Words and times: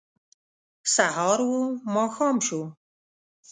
سهار 0.93 1.39
و 1.49 1.51
ماښام 1.95 2.37
شو 2.47 2.61